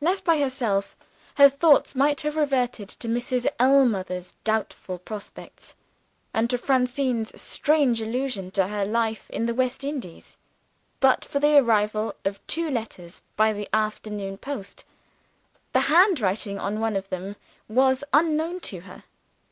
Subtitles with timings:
[0.00, 0.96] Left by herself,
[1.36, 3.46] her thoughts might have reverted to Mrs.
[3.60, 5.76] Ellmother's doubtful prospects,
[6.34, 10.36] and to Francine's strange allusion to her life in the West Indies,
[10.98, 14.84] but for the arrival of two letters by the afternoon post.
[15.72, 17.36] The handwriting on one of them
[17.68, 19.04] was unknown to her.